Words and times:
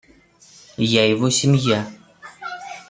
Я 0.95 1.05
его 1.07 1.29
семья. 1.29 1.87